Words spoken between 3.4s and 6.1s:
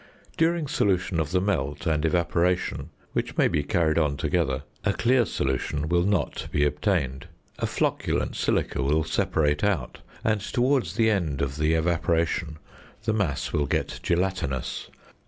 be carried on together), a clear solution will